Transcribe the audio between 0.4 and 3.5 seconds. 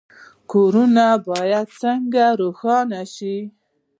کورونه باید څنګه روښانه شي؟